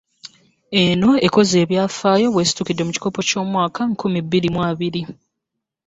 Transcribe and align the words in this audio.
Eno 0.83 1.09
ekoze 1.27 1.55
ebyafaayo 1.63 2.27
bw'esitukidde 2.33 2.81
mu 2.85 2.91
kikopo 2.95 3.19
ky'omwaka 3.27 3.81
nkumi 3.91 4.19
bbiri 4.25 4.49
mu 4.55 4.59
abiri 4.69 5.01